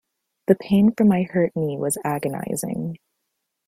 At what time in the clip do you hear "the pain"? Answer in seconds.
0.47-0.93